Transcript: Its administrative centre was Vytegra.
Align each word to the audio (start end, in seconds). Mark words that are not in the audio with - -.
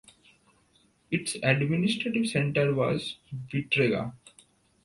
Its 1.11 1.35
administrative 1.43 2.27
centre 2.27 2.73
was 2.73 3.17
Vytegra. 3.53 4.15